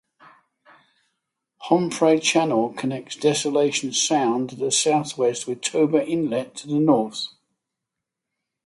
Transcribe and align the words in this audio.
Homfray 1.67 2.23
Channel 2.23 2.73
connects 2.73 3.15
Desolation 3.15 3.93
Sound 3.93 4.49
to 4.49 4.55
the 4.55 4.71
southwest 4.71 5.45
with 5.45 5.61
Toba 5.61 6.03
Inlet 6.07 6.55
to 6.55 6.67
the 6.67 6.79
north. 6.79 7.27